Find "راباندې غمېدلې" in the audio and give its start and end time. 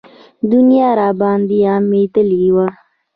0.99-2.45